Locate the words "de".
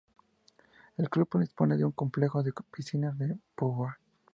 1.77-1.85, 2.41-2.53